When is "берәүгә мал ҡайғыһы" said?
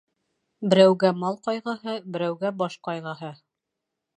0.69-1.95